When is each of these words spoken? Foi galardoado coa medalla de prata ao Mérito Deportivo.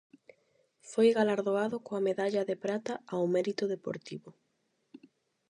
Foi 0.91 1.07
galardoado 1.17 1.75
coa 1.85 2.05
medalla 2.07 2.41
de 2.49 2.55
prata 2.63 2.93
ao 3.13 3.23
Mérito 3.35 3.65
Deportivo. 3.73 4.29